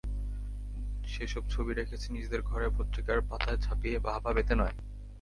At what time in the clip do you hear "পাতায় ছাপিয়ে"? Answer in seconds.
3.29-3.97